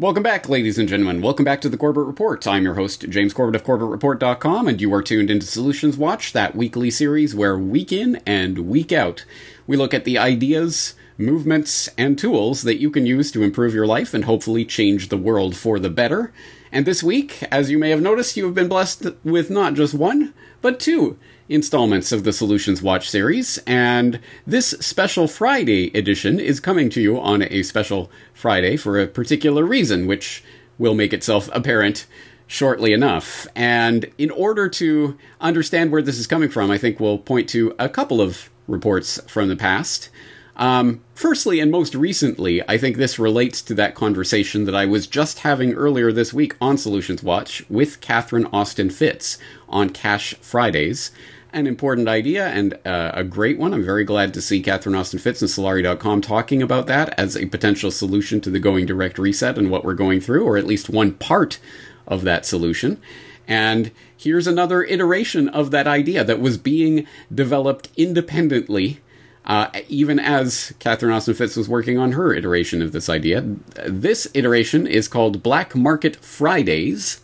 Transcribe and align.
Welcome 0.00 0.22
back, 0.22 0.48
ladies 0.48 0.78
and 0.78 0.88
gentlemen. 0.88 1.20
Welcome 1.20 1.44
back 1.44 1.60
to 1.60 1.68
the 1.68 1.76
Corbett 1.76 2.06
Report. 2.06 2.46
I'm 2.46 2.64
your 2.64 2.72
host, 2.72 3.06
James 3.10 3.34
Corbett 3.34 3.60
of 3.60 3.66
CorbettReport.com, 3.66 4.66
and 4.66 4.80
you 4.80 4.94
are 4.94 5.02
tuned 5.02 5.28
into 5.28 5.44
Solutions 5.44 5.98
Watch, 5.98 6.32
that 6.32 6.56
weekly 6.56 6.90
series 6.90 7.34
where 7.34 7.58
week 7.58 7.92
in 7.92 8.16
and 8.24 8.60
week 8.60 8.92
out 8.92 9.26
we 9.66 9.76
look 9.76 9.92
at 9.92 10.06
the 10.06 10.16
ideas, 10.16 10.94
movements, 11.18 11.90
and 11.98 12.18
tools 12.18 12.62
that 12.62 12.80
you 12.80 12.90
can 12.90 13.04
use 13.04 13.30
to 13.32 13.42
improve 13.42 13.74
your 13.74 13.86
life 13.86 14.14
and 14.14 14.24
hopefully 14.24 14.64
change 14.64 15.10
the 15.10 15.18
world 15.18 15.54
for 15.54 15.78
the 15.78 15.90
better. 15.90 16.32
And 16.72 16.86
this 16.86 17.02
week, 17.02 17.42
as 17.50 17.70
you 17.70 17.78
may 17.78 17.90
have 17.90 18.00
noticed, 18.00 18.38
you 18.38 18.46
have 18.46 18.54
been 18.54 18.68
blessed 18.70 19.04
with 19.22 19.50
not 19.50 19.74
just 19.74 19.92
one, 19.92 20.32
but 20.62 20.80
two 20.80 21.18
installments 21.50 22.12
of 22.12 22.22
the 22.22 22.32
Solutions 22.32 22.80
Watch 22.80 23.10
series, 23.10 23.58
and 23.66 24.20
this 24.46 24.68
special 24.80 25.26
Friday 25.26 25.90
edition 25.96 26.38
is 26.38 26.60
coming 26.60 26.88
to 26.90 27.00
you 27.00 27.20
on 27.20 27.42
a 27.42 27.64
special 27.64 28.10
Friday 28.32 28.76
for 28.76 28.98
a 28.98 29.08
particular 29.08 29.64
reason, 29.64 30.06
which 30.06 30.44
will 30.78 30.94
make 30.94 31.12
itself 31.12 31.50
apparent 31.52 32.06
shortly 32.46 32.92
enough. 32.92 33.46
And 33.54 34.10
in 34.16 34.30
order 34.30 34.68
to 34.68 35.18
understand 35.40 35.90
where 35.90 36.02
this 36.02 36.18
is 36.18 36.26
coming 36.26 36.48
from, 36.48 36.70
I 36.70 36.78
think 36.78 37.00
we'll 37.00 37.18
point 37.18 37.48
to 37.50 37.74
a 37.78 37.88
couple 37.88 38.20
of 38.20 38.48
reports 38.68 39.20
from 39.26 39.48
the 39.48 39.56
past. 39.56 40.08
Um, 40.56 41.00
firstly, 41.14 41.58
and 41.58 41.70
most 41.70 41.94
recently, 41.94 42.62
I 42.68 42.76
think 42.76 42.96
this 42.96 43.18
relates 43.18 43.62
to 43.62 43.74
that 43.74 43.94
conversation 43.94 44.66
that 44.66 44.74
I 44.74 44.84
was 44.84 45.06
just 45.06 45.40
having 45.40 45.72
earlier 45.72 46.12
this 46.12 46.34
week 46.34 46.54
on 46.60 46.76
Solutions 46.76 47.22
Watch 47.22 47.64
with 47.70 48.00
Catherine 48.00 48.46
Austin 48.52 48.90
Fitts 48.90 49.38
on 49.68 49.90
Cash 49.90 50.34
Fridays 50.40 51.12
an 51.52 51.66
important 51.66 52.08
idea 52.08 52.46
and 52.48 52.74
uh, 52.86 53.12
a 53.14 53.24
great 53.24 53.58
one. 53.58 53.74
I'm 53.74 53.84
very 53.84 54.04
glad 54.04 54.32
to 54.34 54.42
see 54.42 54.62
Catherine 54.62 54.94
Austin 54.94 55.18
Fitts 55.18 55.42
and 55.42 55.50
Solari.com 55.50 56.20
talking 56.20 56.62
about 56.62 56.86
that 56.86 57.18
as 57.18 57.36
a 57.36 57.46
potential 57.46 57.90
solution 57.90 58.40
to 58.42 58.50
the 58.50 58.60
going 58.60 58.86
direct 58.86 59.18
reset 59.18 59.58
and 59.58 59.70
what 59.70 59.84
we're 59.84 59.94
going 59.94 60.20
through, 60.20 60.44
or 60.44 60.56
at 60.56 60.66
least 60.66 60.88
one 60.88 61.12
part 61.12 61.58
of 62.06 62.22
that 62.22 62.46
solution. 62.46 63.00
And 63.48 63.90
here's 64.16 64.46
another 64.46 64.84
iteration 64.84 65.48
of 65.48 65.70
that 65.72 65.86
idea 65.86 66.22
that 66.22 66.40
was 66.40 66.56
being 66.56 67.06
developed 67.34 67.88
independently, 67.96 69.00
uh, 69.44 69.70
even 69.88 70.20
as 70.20 70.72
Catherine 70.78 71.12
Austin 71.12 71.34
Fitts 71.34 71.56
was 71.56 71.68
working 71.68 71.98
on 71.98 72.12
her 72.12 72.32
iteration 72.32 72.80
of 72.80 72.92
this 72.92 73.08
idea. 73.08 73.40
This 73.86 74.28
iteration 74.34 74.86
is 74.86 75.08
called 75.08 75.42
Black 75.42 75.74
Market 75.74 76.16
Fridays 76.16 77.22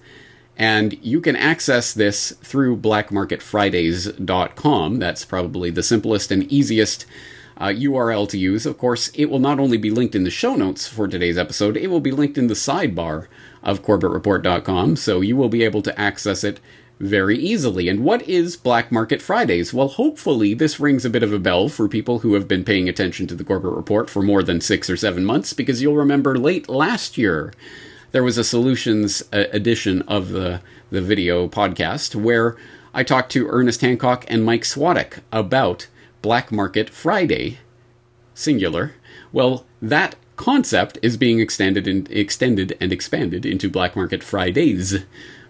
and 0.56 0.96
you 1.04 1.20
can 1.20 1.36
access 1.36 1.92
this 1.92 2.30
through 2.42 2.78
blackmarketfridays.com. 2.78 4.98
That's 4.98 5.24
probably 5.24 5.70
the 5.70 5.82
simplest 5.82 6.30
and 6.30 6.50
easiest 6.50 7.04
uh, 7.58 7.66
URL 7.66 8.28
to 8.28 8.38
use. 8.38 8.66
Of 8.66 8.78
course, 8.78 9.08
it 9.14 9.26
will 9.26 9.38
not 9.38 9.60
only 9.60 9.76
be 9.76 9.90
linked 9.90 10.14
in 10.14 10.24
the 10.24 10.30
show 10.30 10.56
notes 10.56 10.86
for 10.86 11.08
today's 11.08 11.38
episode, 11.38 11.76
it 11.76 11.88
will 11.88 12.00
be 12.00 12.12
linked 12.12 12.38
in 12.38 12.46
the 12.46 12.54
sidebar 12.54 13.26
of 13.62 13.82
CorbettReport.com, 13.82 14.96
so 14.96 15.20
you 15.20 15.36
will 15.36 15.48
be 15.48 15.62
able 15.62 15.82
to 15.82 16.00
access 16.00 16.44
it 16.44 16.60
very 16.98 17.38
easily. 17.38 17.88
And 17.88 18.04
what 18.04 18.22
is 18.22 18.56
Black 18.56 18.90
Market 18.90 19.20
Fridays? 19.20 19.74
Well, 19.74 19.88
hopefully, 19.88 20.54
this 20.54 20.80
rings 20.80 21.04
a 21.04 21.10
bit 21.10 21.22
of 21.22 21.32
a 21.32 21.38
bell 21.38 21.68
for 21.68 21.88
people 21.88 22.20
who 22.20 22.34
have 22.34 22.48
been 22.48 22.64
paying 22.64 22.88
attention 22.88 23.26
to 23.26 23.34
the 23.34 23.44
Corbett 23.44 23.72
Report 23.72 24.08
for 24.08 24.22
more 24.22 24.42
than 24.42 24.62
six 24.62 24.88
or 24.88 24.96
seven 24.96 25.24
months, 25.24 25.52
because 25.52 25.82
you'll 25.82 25.96
remember 25.96 26.38
late 26.38 26.68
last 26.68 27.18
year 27.18 27.52
there 28.12 28.24
was 28.24 28.38
a 28.38 28.44
solutions 28.44 29.22
uh, 29.32 29.44
edition 29.52 30.02
of 30.02 30.30
the, 30.30 30.60
the 30.90 31.02
video 31.02 31.48
podcast 31.48 32.14
where 32.14 32.56
I 32.94 33.02
talked 33.02 33.30
to 33.32 33.48
Ernest 33.48 33.80
Hancock 33.82 34.24
and 34.28 34.44
Mike 34.44 34.62
Swadek 34.62 35.20
about 35.30 35.88
Black 36.22 36.50
Market 36.50 36.88
Friday, 36.90 37.58
singular. 38.34 38.94
Well, 39.32 39.66
that 39.82 40.16
concept 40.36 40.98
is 41.02 41.16
being 41.16 41.40
extended 41.40 41.86
and 41.86 42.10
extended 42.10 42.76
and 42.80 42.92
expanded 42.92 43.44
into 43.44 43.68
Black 43.68 43.96
Market 43.96 44.22
Fridays, 44.22 45.04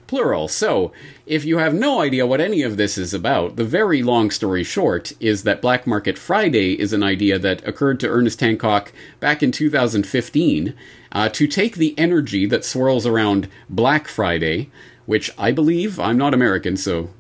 plural. 0.07 0.49
So, 0.49 0.93
if 1.27 1.45
you 1.45 1.59
have 1.59 1.75
no 1.75 2.01
idea 2.01 2.27
what 2.27 2.41
any 2.41 2.63
of 2.63 2.77
this 2.77 2.97
is 2.97 3.13
about, 3.13 3.57
the 3.57 3.65
very 3.65 4.03
long 4.03 4.31
story 4.31 4.63
short 4.65 5.13
is 5.21 5.43
that 5.43 5.63
Black 5.63 5.87
Market 5.87 6.19
Friday 6.19 6.79
is 6.79 6.93
an 6.93 7.03
idea 7.03 7.39
that 7.39 7.67
occurred 7.67 8.01
to 8.01 8.09
Ernest 8.09 8.41
Hancock 8.41 8.93
back 9.21 9.43
in 9.43 9.53
2015 9.53 10.75
uh, 11.13 11.29
to 11.31 11.47
take 11.47 11.77
the 11.77 11.99
energy 11.99 12.47
that 12.47 12.65
swirls 12.65 13.07
around 13.07 13.49
Black 13.69 14.09
Friday, 14.09 14.71
which 15.07 15.31
I 15.39 15.53
believe, 15.53 15.99
I'm 15.99 16.19
not 16.19 16.35
American, 16.35 16.77
so 16.77 17.11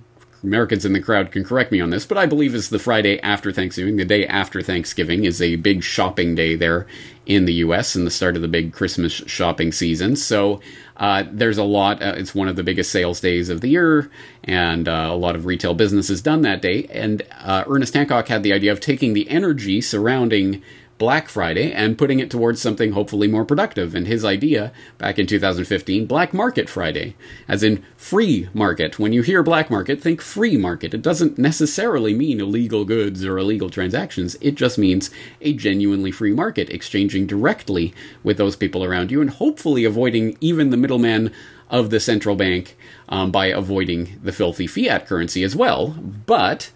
Americans 0.42 0.84
in 0.84 0.92
the 0.92 1.00
crowd 1.00 1.32
can 1.32 1.44
correct 1.44 1.72
me 1.72 1.80
on 1.80 1.90
this, 1.90 2.06
but 2.06 2.18
I 2.18 2.26
believe 2.26 2.54
is 2.54 2.68
the 2.68 2.78
Friday 2.78 3.20
after 3.20 3.52
Thanksgiving. 3.52 3.96
The 3.96 4.04
day 4.04 4.26
after 4.26 4.62
Thanksgiving 4.62 5.24
is 5.24 5.42
a 5.42 5.56
big 5.56 5.82
shopping 5.82 6.34
day 6.34 6.54
there 6.54 6.86
in 7.26 7.44
the 7.44 7.54
U.S. 7.54 7.94
and 7.94 8.06
the 8.06 8.10
start 8.10 8.36
of 8.36 8.42
the 8.42 8.48
big 8.48 8.72
Christmas 8.72 9.12
shopping 9.12 9.72
season. 9.72 10.14
So 10.16 10.60
uh, 10.96 11.24
there's 11.30 11.58
a 11.58 11.64
lot. 11.64 12.00
Uh, 12.00 12.14
it's 12.16 12.34
one 12.34 12.48
of 12.48 12.56
the 12.56 12.62
biggest 12.62 12.90
sales 12.90 13.20
days 13.20 13.48
of 13.48 13.60
the 13.60 13.68
year, 13.68 14.10
and 14.44 14.88
uh, 14.88 15.08
a 15.10 15.16
lot 15.16 15.34
of 15.34 15.44
retail 15.44 15.74
business 15.74 16.08
is 16.08 16.22
done 16.22 16.42
that 16.42 16.62
day. 16.62 16.84
And 16.84 17.22
uh, 17.40 17.64
Ernest 17.66 17.94
Hancock 17.94 18.28
had 18.28 18.42
the 18.42 18.52
idea 18.52 18.72
of 18.72 18.80
taking 18.80 19.12
the 19.12 19.28
energy 19.28 19.80
surrounding 19.80 20.62
Black 20.98 21.28
Friday 21.28 21.72
and 21.72 21.98
putting 21.98 22.20
it 22.20 22.30
towards 22.30 22.60
something 22.60 22.92
hopefully 22.92 23.28
more 23.28 23.44
productive. 23.44 23.94
And 23.94 24.06
his 24.06 24.24
idea 24.24 24.72
back 24.98 25.18
in 25.18 25.26
2015, 25.26 26.06
Black 26.06 26.32
Market 26.32 26.68
Friday, 26.68 27.14
as 27.46 27.62
in 27.62 27.84
free 27.96 28.48
market. 28.54 28.98
When 28.98 29.12
you 29.12 29.22
hear 29.22 29.42
black 29.42 29.70
market, 29.70 30.00
think 30.00 30.22
free 30.22 30.56
market. 30.56 30.94
It 30.94 31.02
doesn't 31.02 31.38
necessarily 31.38 32.14
mean 32.14 32.40
illegal 32.40 32.84
goods 32.84 33.24
or 33.24 33.38
illegal 33.38 33.68
transactions, 33.68 34.36
it 34.40 34.54
just 34.54 34.78
means 34.78 35.10
a 35.40 35.52
genuinely 35.52 36.10
free 36.10 36.32
market, 36.32 36.70
exchanging 36.70 37.26
directly 37.26 37.92
with 38.22 38.38
those 38.38 38.56
people 38.56 38.84
around 38.84 39.10
you 39.10 39.20
and 39.20 39.30
hopefully 39.30 39.84
avoiding 39.84 40.36
even 40.40 40.70
the 40.70 40.76
middleman 40.76 41.32
of 41.68 41.90
the 41.90 42.00
central 42.00 42.36
bank 42.36 42.76
um, 43.08 43.30
by 43.30 43.46
avoiding 43.46 44.18
the 44.22 44.32
filthy 44.32 44.66
fiat 44.66 45.06
currency 45.06 45.42
as 45.42 45.56
well. 45.56 45.88
But 46.26 46.70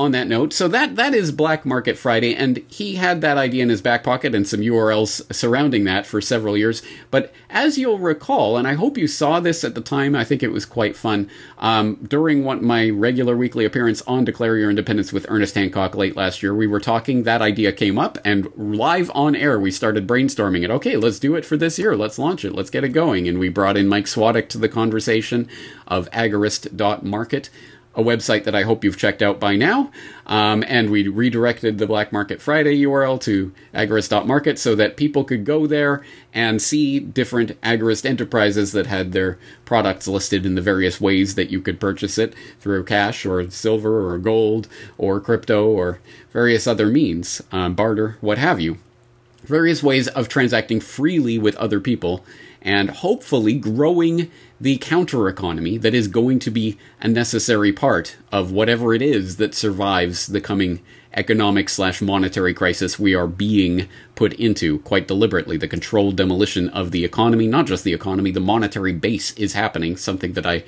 on 0.00 0.12
that 0.12 0.26
note, 0.26 0.52
so 0.52 0.66
that 0.68 0.96
that 0.96 1.14
is 1.14 1.30
Black 1.30 1.66
Market 1.66 1.96
Friday, 1.96 2.34
and 2.34 2.58
he 2.68 2.96
had 2.96 3.20
that 3.20 3.36
idea 3.36 3.62
in 3.62 3.68
his 3.68 3.82
back 3.82 4.02
pocket 4.02 4.34
and 4.34 4.48
some 4.48 4.60
URLs 4.60 5.32
surrounding 5.32 5.84
that 5.84 6.06
for 6.06 6.20
several 6.20 6.56
years. 6.56 6.82
But 7.10 7.32
as 7.50 7.78
you'll 7.78 7.98
recall, 7.98 8.56
and 8.56 8.66
I 8.66 8.74
hope 8.74 8.96
you 8.96 9.06
saw 9.06 9.38
this 9.40 9.62
at 9.62 9.74
the 9.74 9.80
time, 9.80 10.16
I 10.16 10.24
think 10.24 10.42
it 10.42 10.52
was 10.52 10.64
quite 10.64 10.96
fun. 10.96 11.30
Um, 11.58 11.96
during 11.96 12.44
one, 12.44 12.64
my 12.64 12.90
regular 12.90 13.36
weekly 13.36 13.64
appearance 13.64 14.02
on 14.02 14.24
Declare 14.24 14.56
Your 14.56 14.70
Independence 14.70 15.12
with 15.12 15.26
Ernest 15.28 15.54
Hancock 15.54 15.94
late 15.94 16.16
last 16.16 16.42
year, 16.42 16.54
we 16.54 16.66
were 16.66 16.80
talking. 16.80 17.24
That 17.24 17.42
idea 17.42 17.72
came 17.72 17.98
up, 17.98 18.18
and 18.24 18.48
live 18.56 19.10
on 19.14 19.36
air, 19.36 19.60
we 19.60 19.70
started 19.70 20.06
brainstorming 20.06 20.64
it. 20.64 20.70
Okay, 20.70 20.96
let's 20.96 21.18
do 21.18 21.36
it 21.36 21.44
for 21.44 21.56
this 21.56 21.78
year. 21.78 21.94
Let's 21.96 22.18
launch 22.18 22.44
it. 22.44 22.54
Let's 22.54 22.70
get 22.70 22.84
it 22.84 22.90
going. 22.90 23.28
And 23.28 23.38
we 23.38 23.48
brought 23.48 23.76
in 23.76 23.88
Mike 23.88 24.06
Swadek 24.06 24.48
to 24.48 24.58
the 24.58 24.68
conversation 24.68 25.48
of 25.86 26.10
agorist.market 26.10 27.50
a 27.94 28.02
website 28.02 28.44
that 28.44 28.54
I 28.54 28.62
hope 28.62 28.84
you've 28.84 28.96
checked 28.96 29.22
out 29.22 29.40
by 29.40 29.56
now. 29.56 29.90
Um, 30.26 30.62
and 30.68 30.90
we 30.90 31.08
redirected 31.08 31.78
the 31.78 31.86
Black 31.86 32.12
Market 32.12 32.40
Friday 32.40 32.82
URL 32.82 33.20
to 33.22 33.52
agorist.market 33.74 34.58
so 34.58 34.76
that 34.76 34.96
people 34.96 35.24
could 35.24 35.44
go 35.44 35.66
there 35.66 36.02
and 36.32 36.62
see 36.62 37.00
different 37.00 37.60
agorist 37.62 38.06
enterprises 38.06 38.72
that 38.72 38.86
had 38.86 39.10
their 39.12 39.38
products 39.64 40.06
listed 40.06 40.46
in 40.46 40.54
the 40.54 40.62
various 40.62 41.00
ways 41.00 41.34
that 41.34 41.50
you 41.50 41.60
could 41.60 41.80
purchase 41.80 42.16
it 42.16 42.34
through 42.60 42.84
cash 42.84 43.26
or 43.26 43.50
silver 43.50 44.08
or 44.08 44.18
gold 44.18 44.68
or 44.96 45.20
crypto 45.20 45.66
or 45.66 45.98
various 46.32 46.66
other 46.66 46.86
means, 46.86 47.42
um, 47.50 47.74
barter, 47.74 48.16
what 48.20 48.38
have 48.38 48.60
you. 48.60 48.78
Various 49.42 49.82
ways 49.82 50.08
of 50.08 50.28
transacting 50.28 50.80
freely 50.80 51.38
with 51.38 51.56
other 51.56 51.80
people 51.80 52.24
and 52.62 52.90
hopefully 52.90 53.54
growing 53.54 54.30
the 54.60 54.76
counter 54.78 55.28
economy 55.28 55.78
that 55.78 55.94
is 55.94 56.08
going 56.08 56.38
to 56.40 56.50
be 56.50 56.76
a 57.00 57.08
necessary 57.08 57.72
part 57.72 58.16
of 58.30 58.52
whatever 58.52 58.92
it 58.92 59.00
is 59.00 59.36
that 59.36 59.54
survives 59.54 60.26
the 60.26 60.40
coming 60.40 60.80
economic 61.14 61.68
slash 61.68 62.00
monetary 62.00 62.54
crisis 62.54 62.98
we 62.98 63.14
are 63.14 63.26
being 63.26 63.88
put 64.14 64.32
into 64.34 64.78
quite 64.80 65.08
deliberately. 65.08 65.56
The 65.56 65.66
controlled 65.66 66.16
demolition 66.16 66.68
of 66.68 66.90
the 66.90 67.04
economy, 67.04 67.46
not 67.46 67.66
just 67.66 67.82
the 67.82 67.94
economy, 67.94 68.30
the 68.30 68.40
monetary 68.40 68.92
base 68.92 69.32
is 69.32 69.54
happening, 69.54 69.96
something 69.96 70.34
that 70.34 70.46
I 70.46 70.64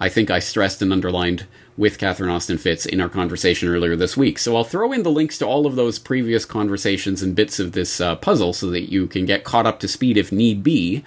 I 0.00 0.08
think 0.08 0.30
I 0.30 0.38
stressed 0.38 0.82
and 0.82 0.92
underlined 0.92 1.46
with 1.76 1.98
Catherine 1.98 2.30
Austin 2.30 2.58
Fitts 2.58 2.86
in 2.86 3.00
our 3.00 3.08
conversation 3.08 3.68
earlier 3.68 3.96
this 3.96 4.16
week. 4.16 4.38
So 4.38 4.56
I'll 4.56 4.64
throw 4.64 4.92
in 4.92 5.02
the 5.02 5.10
links 5.10 5.38
to 5.38 5.46
all 5.46 5.66
of 5.66 5.76
those 5.76 5.98
previous 5.98 6.44
conversations 6.44 7.22
and 7.22 7.34
bits 7.34 7.58
of 7.58 7.72
this 7.72 8.00
uh, 8.00 8.16
puzzle 8.16 8.52
so 8.52 8.70
that 8.70 8.92
you 8.92 9.06
can 9.06 9.26
get 9.26 9.44
caught 9.44 9.66
up 9.66 9.80
to 9.80 9.88
speed 9.88 10.16
if 10.16 10.30
need 10.30 10.62
be. 10.62 11.04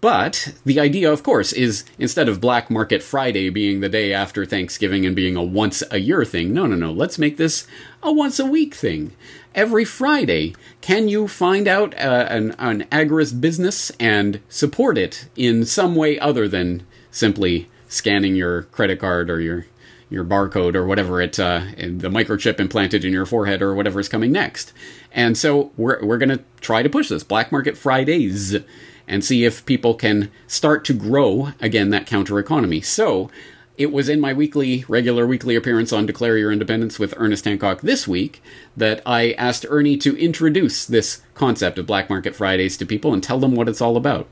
But 0.00 0.54
the 0.64 0.80
idea, 0.80 1.12
of 1.12 1.22
course, 1.22 1.52
is 1.52 1.84
instead 1.98 2.28
of 2.28 2.40
Black 2.40 2.70
Market 2.70 3.02
Friday 3.02 3.50
being 3.50 3.80
the 3.80 3.88
day 3.88 4.14
after 4.14 4.46
Thanksgiving 4.46 5.04
and 5.04 5.14
being 5.14 5.36
a 5.36 5.42
once 5.42 5.82
a 5.90 5.98
year 5.98 6.24
thing, 6.24 6.54
no, 6.54 6.66
no, 6.66 6.74
no, 6.74 6.90
let's 6.90 7.18
make 7.18 7.36
this 7.36 7.66
a 8.02 8.10
once 8.10 8.38
a 8.38 8.46
week 8.46 8.74
thing. 8.74 9.12
Every 9.54 9.84
Friday, 9.84 10.54
can 10.80 11.08
you 11.08 11.28
find 11.28 11.68
out 11.68 11.92
uh, 11.94 12.26
an, 12.30 12.54
an 12.58 12.84
agorist 12.84 13.42
business 13.42 13.92
and 14.00 14.40
support 14.48 14.96
it 14.96 15.28
in 15.36 15.66
some 15.66 15.94
way 15.94 16.18
other 16.18 16.48
than 16.48 16.86
simply 17.10 17.68
scanning 17.90 18.36
your 18.36 18.62
credit 18.62 18.98
card 18.98 19.28
or 19.28 19.40
your 19.40 19.66
your 20.08 20.24
barcode 20.24 20.74
or 20.74 20.86
whatever 20.86 21.20
it 21.20 21.38
uh, 21.38 21.60
the 21.76 22.08
microchip 22.08 22.58
implanted 22.58 23.04
in 23.04 23.12
your 23.12 23.26
forehead 23.26 23.62
or 23.62 23.74
whatever 23.74 24.00
is 24.00 24.08
coming 24.08 24.32
next. 24.32 24.72
And 25.12 25.36
so 25.36 25.72
we're 25.76 26.02
we're 26.04 26.18
going 26.18 26.30
to 26.30 26.42
try 26.60 26.82
to 26.82 26.88
push 26.88 27.08
this 27.08 27.22
Black 27.22 27.52
Market 27.52 27.76
Fridays 27.76 28.56
and 29.06 29.24
see 29.24 29.44
if 29.44 29.66
people 29.66 29.94
can 29.94 30.30
start 30.46 30.84
to 30.86 30.94
grow 30.94 31.52
again 31.60 31.90
that 31.90 32.06
counter 32.06 32.38
economy. 32.38 32.80
So 32.80 33.30
it 33.76 33.92
was 33.92 34.08
in 34.08 34.20
my 34.20 34.32
weekly, 34.34 34.84
regular 34.88 35.26
weekly 35.26 35.56
appearance 35.56 35.92
on 35.92 36.06
Declare 36.06 36.36
Your 36.36 36.52
Independence 36.52 36.98
with 36.98 37.14
Ernest 37.16 37.46
Hancock 37.46 37.80
this 37.80 38.06
week 38.06 38.42
that 38.76 39.00
I 39.06 39.32
asked 39.32 39.64
Ernie 39.68 39.96
to 39.98 40.16
introduce 40.18 40.84
this 40.84 41.22
concept 41.34 41.78
of 41.78 41.86
Black 41.86 42.10
Market 42.10 42.36
Fridays 42.36 42.76
to 42.76 42.84
people 42.84 43.14
and 43.14 43.22
tell 43.22 43.40
them 43.40 43.54
what 43.54 43.68
it's 43.68 43.80
all 43.80 43.96
about. 43.96 44.28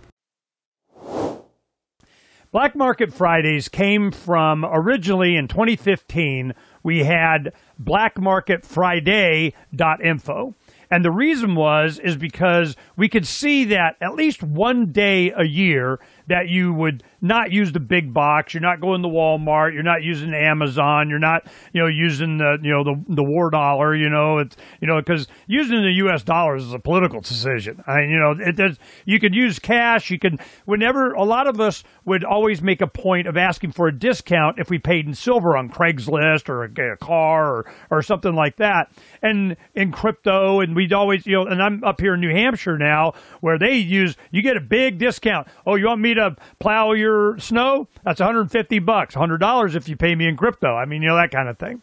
Black 2.50 2.74
Market 2.74 3.12
Fridays 3.12 3.68
came 3.68 4.10
from 4.10 4.64
originally 4.64 5.36
in 5.36 5.48
2015, 5.48 6.54
we 6.82 7.04
had 7.04 7.52
blackmarketfriday.info. 7.82 10.54
And 10.90 11.04
the 11.04 11.10
reason 11.10 11.54
was 11.54 11.98
is 11.98 12.16
because 12.16 12.74
we 12.96 13.10
could 13.10 13.26
see 13.26 13.66
that 13.66 13.96
at 14.00 14.14
least 14.14 14.42
one 14.42 14.92
day 14.92 15.30
a 15.36 15.44
year 15.44 16.00
that 16.26 16.48
you 16.48 16.72
would 16.72 17.02
not 17.20 17.52
use 17.52 17.72
the 17.72 17.80
big 17.80 18.14
box. 18.14 18.54
You're 18.54 18.60
not 18.60 18.80
going 18.80 19.02
to 19.02 19.08
Walmart. 19.08 19.74
You're 19.74 19.82
not 19.82 20.02
using 20.02 20.34
Amazon. 20.34 21.10
You're 21.10 21.18
not, 21.18 21.46
you 21.72 21.80
know, 21.80 21.88
using 21.88 22.38
the, 22.38 22.58
you 22.62 22.70
know, 22.70 22.84
the, 22.84 23.14
the 23.14 23.24
war 23.24 23.50
dollar, 23.50 23.94
you 23.94 24.08
know, 24.08 24.38
it's, 24.38 24.56
you 24.80 24.86
know, 24.86 25.00
because 25.00 25.26
using 25.46 25.82
the 25.82 25.92
U.S. 26.04 26.22
dollars 26.22 26.64
is 26.64 26.72
a 26.72 26.78
political 26.78 27.20
decision. 27.20 27.82
I, 27.86 28.02
you 28.02 28.18
know, 28.18 28.34
it 28.38 28.56
does, 28.56 28.78
you 29.04 29.18
could 29.18 29.34
use 29.34 29.58
cash. 29.58 30.10
You 30.10 30.18
can, 30.18 30.38
whenever 30.64 31.12
a 31.12 31.24
lot 31.24 31.46
of 31.46 31.60
us 31.60 31.82
would 32.04 32.24
always 32.24 32.62
make 32.62 32.80
a 32.80 32.86
point 32.86 33.26
of 33.26 33.36
asking 33.36 33.72
for 33.72 33.88
a 33.88 33.96
discount 33.96 34.58
if 34.58 34.70
we 34.70 34.78
paid 34.78 35.06
in 35.06 35.14
silver 35.14 35.56
on 35.56 35.70
Craigslist 35.70 36.48
or 36.48 36.64
a, 36.64 36.92
a 36.92 36.96
car 36.96 37.46
or, 37.46 37.72
or 37.90 38.02
something 38.02 38.34
like 38.34 38.56
that. 38.56 38.92
And 39.22 39.56
in 39.74 39.90
crypto, 39.90 40.60
and 40.60 40.76
we'd 40.76 40.92
always, 40.92 41.26
you 41.26 41.34
know, 41.34 41.46
and 41.46 41.62
I'm 41.62 41.82
up 41.82 42.00
here 42.00 42.14
in 42.14 42.20
New 42.20 42.34
Hampshire 42.34 42.78
now 42.78 43.14
where 43.40 43.58
they 43.58 43.76
use, 43.76 44.16
you 44.30 44.42
get 44.42 44.56
a 44.56 44.60
big 44.60 44.98
discount. 44.98 45.48
Oh, 45.66 45.74
you 45.74 45.86
want 45.86 46.00
me 46.00 46.14
to 46.14 46.36
plow 46.60 46.92
your 46.92 47.07
snow? 47.38 47.88
That's 48.04 48.20
150 48.20 48.78
bucks, 48.80 49.14
$100 49.14 49.74
if 49.74 49.88
you 49.88 49.96
pay 49.96 50.14
me 50.14 50.26
in 50.26 50.36
crypto. 50.36 50.74
I 50.74 50.84
mean, 50.84 51.02
you 51.02 51.08
know, 51.08 51.16
that 51.16 51.30
kind 51.30 51.48
of 51.48 51.58
thing. 51.58 51.82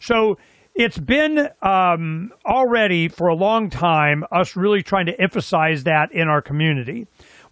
So 0.00 0.38
it's 0.74 0.98
been 0.98 1.48
um, 1.62 2.32
already 2.44 3.08
for 3.08 3.28
a 3.28 3.34
long 3.34 3.70
time 3.70 4.24
us 4.30 4.56
really 4.56 4.82
trying 4.82 5.06
to 5.06 5.20
emphasize 5.20 5.84
that 5.84 6.12
in 6.12 6.28
our 6.28 6.42
community. 6.42 7.06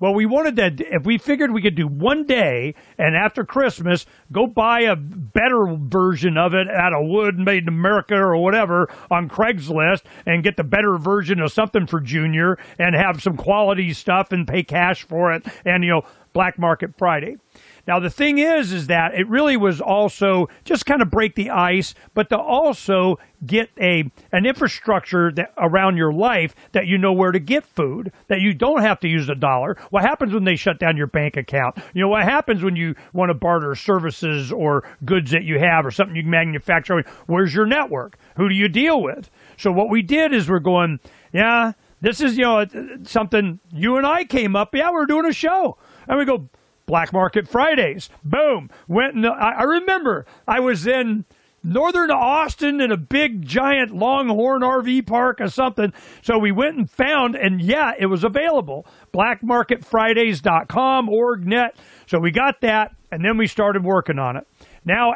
Well, 0.04 0.12
we 0.12 0.26
wanted 0.26 0.56
that 0.56 0.82
if 0.82 1.06
we 1.06 1.16
figured 1.16 1.50
we 1.50 1.62
could 1.62 1.76
do 1.76 1.88
one 1.88 2.26
day 2.26 2.74
and 2.98 3.16
after 3.16 3.42
Christmas 3.42 4.04
go 4.30 4.46
buy 4.46 4.80
a 4.80 4.96
better 4.96 5.64
version 5.78 6.36
of 6.36 6.52
it 6.52 6.68
out 6.68 6.92
of 6.92 7.08
wood 7.08 7.38
made 7.38 7.62
in 7.62 7.68
America 7.68 8.14
or 8.14 8.36
whatever 8.36 8.90
on 9.10 9.30
Craigslist 9.30 10.02
and 10.26 10.44
get 10.44 10.58
the 10.58 10.62
better 10.62 10.98
version 10.98 11.40
of 11.40 11.52
something 11.52 11.86
for 11.86 12.00
Junior 12.00 12.58
and 12.78 12.94
have 12.94 13.22
some 13.22 13.38
quality 13.38 13.94
stuff 13.94 14.30
and 14.30 14.46
pay 14.46 14.62
cash 14.62 15.04
for 15.04 15.32
it 15.32 15.42
and 15.64 15.82
you 15.82 15.88
know 15.88 16.02
Black 16.34 16.58
Market 16.58 16.98
Friday. 16.98 17.38
Now 17.86 18.00
the 18.00 18.10
thing 18.10 18.38
is, 18.38 18.72
is 18.72 18.86
that 18.86 19.14
it 19.14 19.28
really 19.28 19.56
was 19.56 19.80
also 19.80 20.48
just 20.64 20.86
kind 20.86 21.02
of 21.02 21.10
break 21.10 21.34
the 21.34 21.50
ice, 21.50 21.94
but 22.14 22.28
to 22.30 22.38
also 22.38 23.18
get 23.44 23.70
a 23.78 24.10
an 24.32 24.46
infrastructure 24.46 25.30
that 25.32 25.52
around 25.58 25.96
your 25.96 26.12
life 26.12 26.54
that 26.72 26.86
you 26.86 26.96
know 26.96 27.12
where 27.12 27.32
to 27.32 27.38
get 27.38 27.64
food, 27.64 28.12
that 28.28 28.40
you 28.40 28.54
don't 28.54 28.80
have 28.80 29.00
to 29.00 29.08
use 29.08 29.28
a 29.28 29.34
dollar. 29.34 29.76
What 29.90 30.02
happens 30.02 30.32
when 30.32 30.44
they 30.44 30.56
shut 30.56 30.78
down 30.78 30.96
your 30.96 31.06
bank 31.06 31.36
account? 31.36 31.76
You 31.92 32.02
know 32.02 32.08
what 32.08 32.24
happens 32.24 32.62
when 32.62 32.76
you 32.76 32.94
want 33.12 33.30
to 33.30 33.34
barter 33.34 33.74
services 33.74 34.50
or 34.50 34.84
goods 35.04 35.30
that 35.32 35.44
you 35.44 35.58
have 35.58 35.84
or 35.84 35.90
something 35.90 36.16
you 36.16 36.22
can 36.22 36.30
manufacture? 36.30 37.04
Where's 37.26 37.54
your 37.54 37.66
network? 37.66 38.18
Who 38.36 38.48
do 38.48 38.54
you 38.54 38.68
deal 38.68 39.02
with? 39.02 39.30
So 39.56 39.70
what 39.70 39.90
we 39.90 40.02
did 40.02 40.32
is 40.32 40.48
we're 40.48 40.58
going, 40.58 41.00
yeah, 41.32 41.72
this 42.00 42.20
is 42.20 42.36
you 42.36 42.44
know 42.44 42.66
something 43.04 43.60
you 43.72 43.96
and 43.96 44.06
I 44.06 44.24
came 44.24 44.56
up. 44.56 44.74
Yeah, 44.74 44.90
we're 44.90 45.06
doing 45.06 45.26
a 45.26 45.32
show, 45.32 45.78
and 46.08 46.18
we 46.18 46.24
go 46.24 46.48
Black 46.86 47.12
Market 47.12 47.48
Fridays. 47.48 48.10
Boom. 48.24 48.70
Went. 48.88 49.20
The, 49.20 49.28
I, 49.28 49.60
I 49.60 49.62
remember 49.62 50.26
I 50.46 50.60
was 50.60 50.86
in 50.86 51.24
northern 51.64 52.10
Austin 52.10 52.80
in 52.80 52.92
a 52.92 52.96
big 52.96 53.42
giant 53.44 53.94
Longhorn 53.94 54.62
RV 54.62 55.06
park 55.06 55.40
or 55.40 55.48
something. 55.48 55.92
So 56.22 56.38
we 56.38 56.52
went 56.52 56.76
and 56.76 56.90
found, 56.90 57.34
and 57.34 57.60
yeah, 57.60 57.92
it 57.98 58.06
was 58.06 58.22
available. 58.22 58.86
Blackmarketfridays.com, 59.12 61.08
orgnet. 61.08 61.70
So 62.06 62.18
we 62.18 62.30
got 62.30 62.60
that, 62.60 62.92
and 63.10 63.24
then 63.24 63.38
we 63.38 63.46
started 63.46 63.82
working 63.82 64.18
on 64.18 64.36
it. 64.36 64.46
Now, 64.84 65.14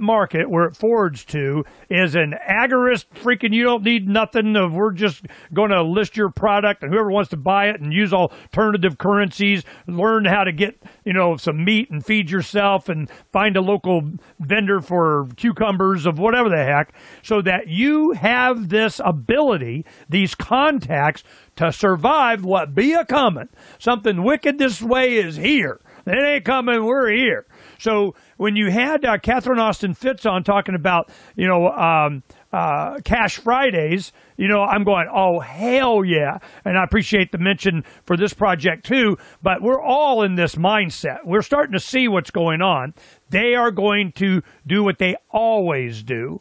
Market, 0.00 0.48
where 0.48 0.66
it 0.66 0.76
forwards 0.76 1.24
to, 1.26 1.64
is 1.90 2.14
an 2.14 2.34
agorist 2.48 3.06
freaking, 3.14 3.52
you 3.52 3.64
don't 3.64 3.82
need 3.82 4.08
nothing. 4.08 4.54
Of, 4.56 4.72
we're 4.72 4.92
just 4.92 5.26
going 5.52 5.70
to 5.70 5.82
list 5.82 6.16
your 6.16 6.30
product, 6.30 6.82
and 6.82 6.92
whoever 6.92 7.10
wants 7.10 7.30
to 7.30 7.36
buy 7.36 7.70
it 7.70 7.80
and 7.80 7.92
use 7.92 8.12
alternative 8.12 8.96
currencies, 8.98 9.64
learn 9.88 10.24
how 10.24 10.44
to 10.44 10.52
get, 10.52 10.80
you 11.04 11.12
know, 11.12 11.36
some 11.36 11.64
meat 11.64 11.90
and 11.90 12.04
feed 12.04 12.30
yourself 12.30 12.88
and 12.88 13.10
find 13.32 13.56
a 13.56 13.60
local 13.60 14.02
vendor 14.38 14.80
for 14.80 15.26
cucumbers 15.36 16.06
of 16.06 16.18
whatever 16.18 16.48
the 16.48 16.64
heck, 16.64 16.94
so 17.22 17.42
that 17.42 17.66
you 17.66 18.12
have 18.12 18.68
this 18.68 19.00
ability, 19.04 19.84
these 20.08 20.34
contacts 20.34 21.24
to 21.56 21.72
survive 21.72 22.44
what 22.44 22.74
be 22.74 22.92
a 22.92 23.04
coming. 23.04 23.48
Something 23.78 24.22
wicked 24.22 24.58
this 24.58 24.80
way 24.80 25.16
is 25.16 25.36
here. 25.36 25.80
It 26.06 26.22
ain't 26.22 26.44
coming, 26.44 26.84
we're 26.84 27.10
here. 27.10 27.46
So 27.84 28.14
when 28.38 28.56
you 28.56 28.70
had 28.70 29.04
uh, 29.04 29.18
Catherine 29.18 29.58
Austin 29.58 29.92
Fitts 29.92 30.24
on 30.24 30.42
talking 30.42 30.74
about, 30.74 31.10
you 31.36 31.46
know, 31.46 31.68
um, 31.68 32.22
uh, 32.50 32.98
Cash 33.04 33.36
Fridays, 33.36 34.10
you 34.38 34.48
know, 34.48 34.62
I'm 34.62 34.84
going, 34.84 35.06
oh, 35.14 35.40
hell 35.40 36.02
yeah. 36.02 36.38
And 36.64 36.78
I 36.78 36.82
appreciate 36.82 37.30
the 37.30 37.36
mention 37.36 37.84
for 38.06 38.16
this 38.16 38.32
project 38.32 38.86
too, 38.86 39.18
but 39.42 39.60
we're 39.60 39.82
all 39.82 40.22
in 40.22 40.34
this 40.34 40.54
mindset. 40.54 41.26
We're 41.26 41.42
starting 41.42 41.74
to 41.74 41.80
see 41.80 42.08
what's 42.08 42.30
going 42.30 42.62
on. 42.62 42.94
They 43.28 43.54
are 43.54 43.70
going 43.70 44.12
to 44.12 44.42
do 44.66 44.82
what 44.82 44.98
they 44.98 45.16
always 45.30 46.02
do 46.02 46.40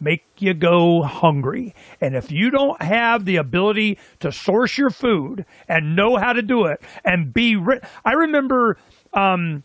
make 0.00 0.22
you 0.36 0.52
go 0.52 1.02
hungry. 1.02 1.74
And 1.98 2.14
if 2.14 2.30
you 2.30 2.50
don't 2.50 2.82
have 2.82 3.24
the 3.24 3.36
ability 3.36 3.96
to 4.20 4.30
source 4.30 4.76
your 4.76 4.90
food 4.90 5.46
and 5.66 5.96
know 5.96 6.16
how 6.16 6.34
to 6.34 6.42
do 6.42 6.66
it 6.66 6.82
and 7.06 7.32
be, 7.32 7.56
I 8.04 8.12
remember, 8.12 8.76
um, 9.14 9.64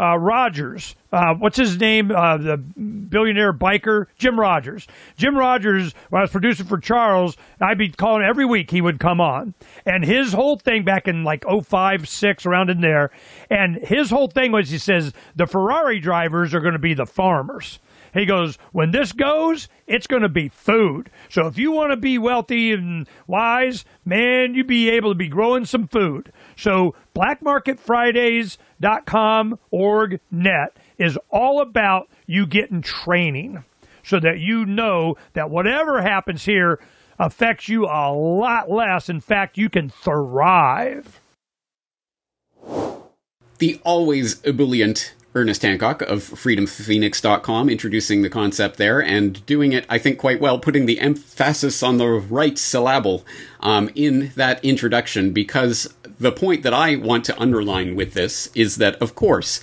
uh, 0.00 0.16
Rogers. 0.16 0.96
Uh, 1.12 1.34
what's 1.34 1.58
his 1.58 1.78
name? 1.78 2.10
Uh, 2.10 2.38
the 2.38 2.56
billionaire 2.56 3.52
biker, 3.52 4.06
Jim 4.16 4.38
Rogers. 4.38 4.86
Jim 5.16 5.36
Rogers, 5.36 5.92
when 6.08 6.20
I 6.20 6.22
was 6.22 6.30
producing 6.30 6.66
for 6.66 6.78
Charles, 6.78 7.36
I'd 7.60 7.76
be 7.78 7.90
calling 7.90 8.22
every 8.22 8.46
week 8.46 8.70
he 8.70 8.80
would 8.80 8.98
come 8.98 9.20
on. 9.20 9.54
And 9.84 10.04
his 10.04 10.32
whole 10.32 10.56
thing 10.56 10.84
back 10.84 11.06
in 11.06 11.24
like 11.24 11.44
05, 11.44 12.08
6, 12.08 12.46
around 12.46 12.70
in 12.70 12.80
there, 12.80 13.10
and 13.50 13.76
his 13.76 14.08
whole 14.10 14.28
thing 14.28 14.52
was 14.52 14.70
he 14.70 14.78
says 14.78 15.12
the 15.36 15.46
Ferrari 15.46 16.00
drivers 16.00 16.54
are 16.54 16.60
going 16.60 16.72
to 16.72 16.78
be 16.78 16.94
the 16.94 17.06
farmers. 17.06 17.78
He 18.12 18.26
goes, 18.26 18.58
when 18.72 18.90
this 18.90 19.12
goes, 19.12 19.68
it's 19.86 20.06
going 20.06 20.22
to 20.22 20.28
be 20.28 20.48
food. 20.48 21.10
So 21.28 21.46
if 21.46 21.58
you 21.58 21.72
want 21.72 21.92
to 21.92 21.96
be 21.96 22.18
wealthy 22.18 22.72
and 22.72 23.08
wise, 23.26 23.84
man, 24.04 24.54
you 24.54 24.64
be 24.64 24.90
able 24.90 25.10
to 25.10 25.16
be 25.16 25.28
growing 25.28 25.64
some 25.64 25.86
food. 25.86 26.32
So 26.56 26.94
blackmarketfridays.com 27.14 29.58
org 29.70 30.20
net 30.30 30.76
is 30.98 31.18
all 31.30 31.60
about 31.60 32.08
you 32.26 32.46
getting 32.46 32.82
training 32.82 33.64
so 34.02 34.18
that 34.20 34.38
you 34.38 34.66
know 34.66 35.16
that 35.34 35.50
whatever 35.50 36.02
happens 36.02 36.44
here 36.44 36.80
affects 37.18 37.68
you 37.68 37.86
a 37.86 38.12
lot 38.12 38.70
less. 38.70 39.08
In 39.08 39.20
fact, 39.20 39.58
you 39.58 39.68
can 39.68 39.90
thrive. 39.90 41.20
The 43.58 43.80
always 43.84 44.40
ebullient 44.44 45.14
Ernest 45.34 45.62
Hancock 45.62 46.02
of 46.02 46.20
freedomphoenix.com 46.20 47.68
introducing 47.68 48.22
the 48.22 48.30
concept 48.30 48.78
there 48.78 49.00
and 49.00 49.44
doing 49.46 49.72
it, 49.72 49.86
I 49.88 49.98
think, 49.98 50.18
quite 50.18 50.40
well, 50.40 50.58
putting 50.58 50.86
the 50.86 50.98
emphasis 50.98 51.82
on 51.82 51.98
the 51.98 52.08
right 52.08 52.58
syllable 52.58 53.24
um, 53.60 53.90
in 53.94 54.32
that 54.34 54.64
introduction 54.64 55.32
because 55.32 55.92
the 56.18 56.32
point 56.32 56.64
that 56.64 56.74
I 56.74 56.96
want 56.96 57.24
to 57.26 57.40
underline 57.40 57.94
with 57.94 58.14
this 58.14 58.50
is 58.54 58.76
that, 58.76 59.00
of 59.00 59.14
course, 59.14 59.62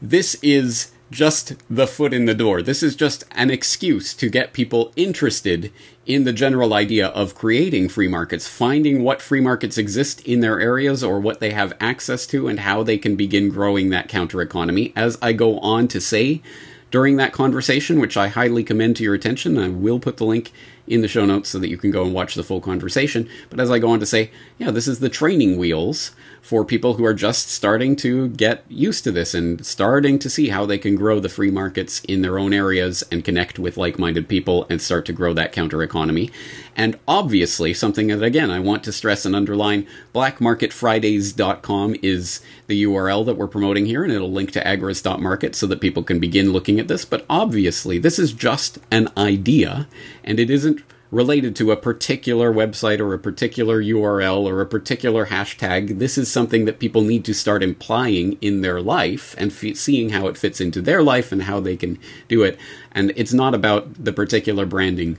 this 0.00 0.36
is 0.42 0.92
just 1.10 1.54
the 1.68 1.86
foot 1.86 2.12
in 2.12 2.26
the 2.26 2.34
door. 2.34 2.62
This 2.62 2.82
is 2.82 2.94
just 2.94 3.24
an 3.32 3.50
excuse 3.50 4.14
to 4.14 4.28
get 4.28 4.52
people 4.52 4.92
interested 4.96 5.72
in 6.06 6.24
the 6.24 6.32
general 6.32 6.74
idea 6.74 7.08
of 7.08 7.34
creating 7.34 7.88
free 7.88 8.08
markets, 8.08 8.48
finding 8.48 9.02
what 9.02 9.22
free 9.22 9.40
markets 9.40 9.78
exist 9.78 10.20
in 10.22 10.40
their 10.40 10.60
areas 10.60 11.04
or 11.04 11.20
what 11.20 11.40
they 11.40 11.50
have 11.50 11.76
access 11.80 12.26
to 12.26 12.48
and 12.48 12.60
how 12.60 12.82
they 12.82 12.98
can 12.98 13.16
begin 13.16 13.48
growing 13.50 13.90
that 13.90 14.08
counter 14.08 14.40
economy. 14.40 14.92
As 14.96 15.18
I 15.20 15.32
go 15.32 15.58
on 15.60 15.88
to 15.88 16.00
say 16.00 16.42
during 16.90 17.16
that 17.16 17.32
conversation, 17.32 18.00
which 18.00 18.16
I 18.16 18.28
highly 18.28 18.64
commend 18.64 18.96
to 18.96 19.04
your 19.04 19.14
attention, 19.14 19.58
I 19.58 19.68
will 19.68 20.00
put 20.00 20.16
the 20.16 20.24
link 20.24 20.52
in 20.88 21.02
the 21.02 21.08
show 21.08 21.24
notes 21.24 21.50
so 21.50 21.58
that 21.58 21.68
you 21.68 21.76
can 21.76 21.90
go 21.90 22.04
and 22.04 22.14
watch 22.14 22.34
the 22.34 22.42
full 22.42 22.60
conversation. 22.60 23.28
But 23.50 23.60
as 23.60 23.70
I 23.70 23.78
go 23.78 23.90
on 23.90 24.00
to 24.00 24.06
say, 24.06 24.30
yeah, 24.58 24.70
this 24.70 24.88
is 24.88 25.00
the 25.00 25.08
training 25.08 25.56
wheels 25.58 26.12
for 26.40 26.64
people 26.64 26.94
who 26.94 27.04
are 27.04 27.14
just 27.14 27.50
starting 27.50 27.94
to 27.96 28.28
get 28.30 28.64
used 28.68 29.04
to 29.04 29.12
this 29.12 29.34
and 29.34 29.64
starting 29.66 30.18
to 30.18 30.30
see 30.30 30.48
how 30.48 30.64
they 30.64 30.78
can 30.78 30.96
grow 30.96 31.20
the 31.20 31.28
free 31.28 31.50
markets 31.50 32.00
in 32.04 32.22
their 32.22 32.38
own 32.38 32.54
areas 32.54 33.04
and 33.12 33.24
connect 33.24 33.58
with 33.58 33.76
like 33.76 33.98
minded 33.98 34.28
people 34.28 34.66
and 34.70 34.80
start 34.80 35.04
to 35.06 35.12
grow 35.12 35.34
that 35.34 35.52
counter 35.52 35.82
economy. 35.82 36.30
And 36.78 36.96
obviously, 37.08 37.74
something 37.74 38.06
that 38.06 38.22
again 38.22 38.52
I 38.52 38.60
want 38.60 38.84
to 38.84 38.92
stress 38.92 39.26
and 39.26 39.34
underline 39.34 39.84
blackmarketfridays.com 40.14 41.96
is 42.02 42.40
the 42.68 42.84
URL 42.84 43.26
that 43.26 43.36
we're 43.36 43.48
promoting 43.48 43.86
here, 43.86 44.04
and 44.04 44.12
it'll 44.12 44.30
link 44.30 44.52
to 44.52 44.62
agorist.market 44.62 45.56
so 45.56 45.66
that 45.66 45.80
people 45.80 46.04
can 46.04 46.20
begin 46.20 46.52
looking 46.52 46.78
at 46.78 46.86
this. 46.86 47.04
But 47.04 47.26
obviously, 47.28 47.98
this 47.98 48.20
is 48.20 48.32
just 48.32 48.78
an 48.92 49.08
idea, 49.16 49.88
and 50.22 50.38
it 50.38 50.50
isn't 50.50 50.82
related 51.10 51.56
to 51.56 51.72
a 51.72 51.76
particular 51.76 52.52
website 52.52 53.00
or 53.00 53.12
a 53.12 53.18
particular 53.18 53.82
URL 53.82 54.44
or 54.44 54.60
a 54.60 54.66
particular 54.66 55.26
hashtag. 55.26 55.98
This 55.98 56.16
is 56.16 56.30
something 56.30 56.64
that 56.66 56.78
people 56.78 57.00
need 57.00 57.24
to 57.24 57.34
start 57.34 57.62
implying 57.62 58.36
in 58.40 58.60
their 58.60 58.80
life 58.80 59.34
and 59.38 59.50
f- 59.50 59.76
seeing 59.76 60.10
how 60.10 60.28
it 60.28 60.36
fits 60.36 60.60
into 60.60 60.82
their 60.82 61.02
life 61.02 61.32
and 61.32 61.44
how 61.44 61.60
they 61.60 61.76
can 61.76 61.98
do 62.28 62.42
it. 62.42 62.58
And 62.92 63.12
it's 63.16 63.32
not 63.32 63.54
about 63.54 64.04
the 64.04 64.12
particular 64.12 64.66
branding 64.66 65.18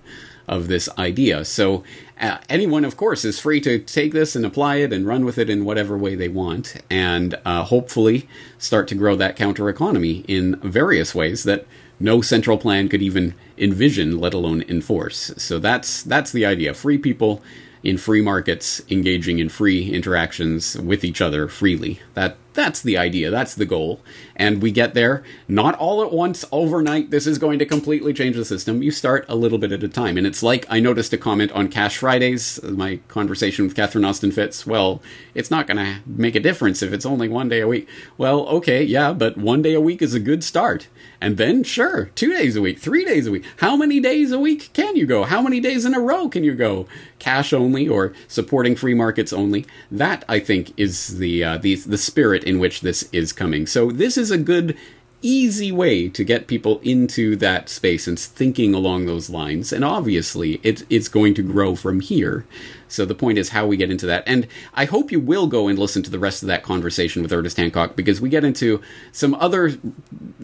of 0.50 0.68
this 0.68 0.90
idea. 0.98 1.46
So, 1.46 1.84
uh, 2.20 2.40
anyone, 2.50 2.84
of 2.84 2.98
course, 2.98 3.24
is 3.24 3.40
free 3.40 3.62
to 3.62 3.80
take 3.80 4.12
this 4.12 4.36
and 4.36 4.46
apply 4.46 4.78
it 4.78 4.92
and 4.92 5.08
run 5.08 5.24
with 5.24 5.38
it 5.38 5.50
in 5.50 5.64
whatever 5.64 5.98
way 5.98 6.16
they 6.16 6.28
want, 6.28 6.76
and 6.90 7.36
uh, 7.46 7.64
hopefully 7.64 8.28
start 8.58 8.90
to 8.90 8.96
grow 8.96 9.16
that 9.16 9.38
counter 9.38 9.70
economy 9.70 10.26
in 10.28 10.56
various 10.58 11.16
ways 11.16 11.44
that 11.44 11.66
no 12.00 12.22
central 12.22 12.58
plan 12.58 12.90
could 12.90 13.02
even 13.02 13.36
envision, 13.58 14.20
let 14.20 14.34
alone 14.34 14.64
enforce. 14.68 15.32
So 15.38 15.60
that's 15.60 16.04
that's 16.04 16.32
the 16.32 16.46
idea. 16.46 16.74
Free 16.74 16.98
people 16.98 17.42
in 17.84 17.98
free 17.98 18.22
markets 18.22 18.82
engaging 18.90 19.40
in 19.40 19.48
free 19.48 19.90
interactions 19.90 20.78
with 20.78 21.04
each 21.04 21.22
other 21.22 21.48
freely. 21.48 22.00
That 22.14 22.38
that's 22.54 22.82
the 22.82 22.98
idea. 22.98 23.30
That's 23.30 23.56
the 23.56 23.66
goal. 23.66 24.02
And 24.36 24.62
we 24.62 24.72
get 24.72 24.94
there 24.94 25.24
not 25.48 25.76
all 25.76 26.04
at 26.04 26.12
once 26.12 26.46
overnight. 26.52 27.12
This 27.12 27.28
is 27.28 27.38
going 27.38 27.60
to 27.60 27.66
completely 27.66 28.14
change 28.14 28.36
the 28.36 28.46
system. 28.46 28.82
You 28.82 28.92
start 28.92 29.26
a 29.28 29.36
little 29.36 29.58
bit 29.58 29.72
at 29.72 29.84
a 29.84 29.88
time. 29.88 30.18
And 30.18 30.26
it's 30.26 30.44
like 30.44 30.66
I 30.70 30.80
noticed 30.80 31.14
a 31.14 31.18
comment 31.18 31.52
on 31.52 31.68
Cash 31.68 31.98
Fridays, 31.98 32.62
my 32.64 33.00
conversation 33.08 33.66
with 33.66 33.76
Catherine 33.76 34.06
Austin 34.06 34.32
Fitts. 34.32 34.66
Well, 34.66 35.02
it's 35.34 35.52
not 35.52 35.68
going 35.68 35.78
to 35.78 36.02
make 36.06 36.36
a 36.36 36.40
difference 36.40 36.82
if 36.82 36.94
it's 36.94 37.06
only 37.06 37.28
one 37.28 37.50
day 37.50 37.60
a 37.60 37.68
week. 37.68 37.88
Well, 38.18 38.48
okay, 38.48 38.84
yeah, 38.84 39.14
but 39.14 39.38
one 39.38 39.62
day 39.62 39.74
a 39.74 39.82
week 39.82 40.02
is 40.02 40.14
a 40.14 40.20
good 40.20 40.44
start. 40.44 40.88
And 41.22 41.36
then, 41.38 41.64
sure, 41.64 42.06
two 42.16 42.32
days 42.32 42.56
a 42.56 42.62
week, 42.62 42.80
three 42.80 43.04
days 43.04 43.28
a 43.28 43.32
week. 43.32 43.44
How 43.58 43.76
many 43.76 44.00
days 44.00 44.32
a 44.32 44.40
week 44.40 44.72
can 44.72 44.96
you 44.96 45.06
go? 45.06 45.24
How 45.24 45.42
many 45.42 45.60
days 45.60 45.84
in 45.84 45.94
a 45.94 46.00
row 46.00 46.30
can 46.30 46.46
you 46.46 46.56
go? 46.56 46.88
Cash 47.20 47.52
only 47.52 47.90
or 47.90 48.14
supporting 48.30 48.78
free 48.78 48.94
markets 48.94 49.34
only? 49.34 49.66
That 49.92 50.24
I 50.30 50.40
think 50.40 50.72
is 50.78 51.18
the 51.18 51.44
uh, 51.44 51.58
the 51.58 51.76
the 51.76 51.98
spirit 51.98 52.39
in 52.44 52.60
which 52.60 52.82
this 52.82 53.08
is 53.12 53.34
coming. 53.34 53.68
So 53.68 53.92
this 53.92 54.18
is 54.18 54.32
a 54.32 54.38
good 54.38 54.78
easy 55.22 55.72
way 55.72 56.08
to 56.08 56.24
get 56.24 56.48
people 56.48 56.80
into 56.82 57.36
that 57.36 57.70
space 57.70 58.08
and 58.08 58.18
thinking 58.18 58.74
along 58.74 59.06
those 59.06 59.30
lines. 59.30 59.74
And 59.74 59.84
obviously, 59.84 60.60
it, 60.64 60.84
it's 60.90 61.10
going 61.10 61.34
to 61.36 61.42
grow 61.42 61.76
from 61.76 62.00
here. 62.00 62.46
So 62.90 63.06
the 63.06 63.16
point 63.16 63.38
is 63.38 63.50
how 63.50 63.66
we 63.66 63.78
get 63.78 63.92
into 63.92 64.06
that. 64.08 64.24
And 64.26 64.48
I 64.74 64.86
hope 64.86 65.12
you 65.12 65.20
will 65.20 65.48
go 65.48 65.68
and 65.68 65.80
listen 65.80 66.04
to 66.04 66.12
the 66.12 66.20
rest 66.20 66.44
of 66.44 66.48
that 66.48 66.64
conversation 66.64 67.22
with 67.22 67.32
Ernest 67.32 67.58
Hancock 67.58 67.96
because 67.96 68.20
we 68.20 68.30
get 68.30 68.44
into 68.44 68.82
some 69.12 69.36
other 69.36 69.78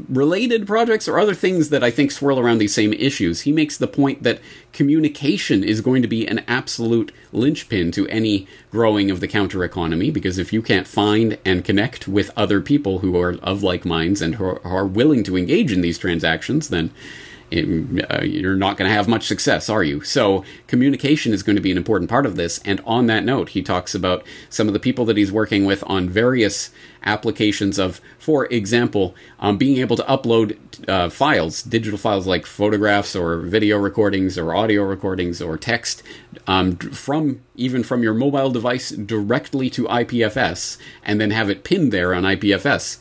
related 0.08 0.68
projects 0.68 1.08
or 1.08 1.20
other 1.20 1.34
things 1.34 1.70
that 1.70 1.84
I 1.84 1.92
think 1.92 2.12
swirl 2.12 2.40
around 2.40 2.60
these 2.60 2.74
same 2.74 2.94
issues. 2.94 3.42
He 3.42 3.52
makes 3.52 3.78
the 3.78 3.88
point 3.88 4.24
that 4.24 4.40
communication 4.72 5.64
is 5.64 5.82
going 5.82 6.02
to 6.02 6.08
be 6.08 6.28
an 6.28 6.44
absolute 6.48 7.12
linchpin 7.32 7.92
to 7.92 8.08
any 8.08 8.48
growing 8.72 9.10
of 9.10 9.20
the 9.20 9.28
counter 9.28 9.64
economy 9.64 10.12
because 10.12 10.38
if 10.38 10.54
you 10.54 10.62
can't 10.62 10.88
find 10.88 11.38
and 11.44 11.66
connect 11.66 12.08
with 12.08 12.32
other 12.38 12.62
people 12.62 13.00
who 13.00 13.18
are 13.20 13.36
of 13.42 13.64
like 13.64 13.86
minds 13.86 14.22
and 14.22 14.36
who 14.36 14.60
are 14.64 14.86
willing 14.86 15.24
to 15.24 15.38
engage 15.38 15.72
in 15.72 15.82
these 15.82 15.98
transactions, 15.98 16.70
then 16.70 16.92
it, 17.52 18.06
uh, 18.10 18.24
you're 18.24 18.56
not 18.56 18.78
going 18.78 18.90
to 18.90 18.96
have 18.96 19.08
much 19.08 19.28
success, 19.28 19.70
are 19.70 19.84
you? 19.84 20.02
So, 20.02 20.44
communication 20.68 21.34
is 21.34 21.44
going 21.44 21.56
to 21.56 21.62
be 21.62 21.72
an 21.72 21.78
important 21.78 22.10
part 22.10 22.26
of 22.26 22.36
this. 22.36 22.60
And 22.66 22.82
on 22.86 23.08
that 23.08 23.24
note, 23.24 23.50
he 23.50 23.62
talks 23.62 23.94
about 23.94 24.26
some 24.50 24.68
of 24.68 24.74
the 24.74 24.80
people 24.80 25.06
that 25.06 25.18
he's 25.18 25.32
working 25.32 25.66
with 25.66 25.84
on 25.88 26.10
various 26.10 26.72
applications 27.04 27.78
of, 27.78 28.02
for 28.18 28.46
example, 28.48 29.16
um, 29.40 29.58
being 29.58 29.78
able 29.78 29.96
to 29.96 30.04
upload 30.04 30.58
uh, 30.90 31.10
files, 31.10 31.62
digital 31.62 32.00
files 32.00 32.26
like 32.26 32.46
photographs 32.46 33.16
or 33.16 33.38
video 33.38 33.78
recordings 33.78 34.38
or 34.38 34.56
audio 34.56 34.84
recordings 34.84 35.42
or 35.42 35.58
text 35.58 36.02
um, 36.48 36.76
from 36.76 37.42
even 37.56 37.84
from 37.84 38.02
your 38.02 38.14
mobile 38.14 38.50
device 38.50 38.90
directly 38.90 39.70
to 39.70 39.84
IPFS 39.86 40.78
and 41.04 41.22
then 41.22 41.32
have 41.32 41.50
it 41.50 41.64
pinned 41.64 41.94
there 41.94 42.14
on 42.14 42.24
IPFS 42.24 42.98